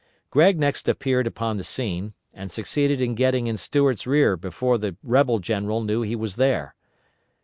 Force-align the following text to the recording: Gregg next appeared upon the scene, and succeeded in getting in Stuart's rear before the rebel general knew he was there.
Gregg 0.31 0.57
next 0.59 0.89
appeared 0.89 1.27
upon 1.27 1.57
the 1.57 1.63
scene, 1.63 2.13
and 2.33 2.49
succeeded 2.51 3.03
in 3.03 3.13
getting 3.13 3.45
in 3.45 3.55
Stuart's 3.55 4.07
rear 4.07 4.35
before 4.35 4.79
the 4.79 4.97
rebel 5.03 5.37
general 5.37 5.81
knew 5.83 6.01
he 6.01 6.15
was 6.15 6.37
there. 6.37 6.73